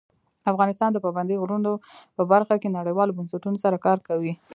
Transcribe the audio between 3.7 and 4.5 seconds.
کار کوي.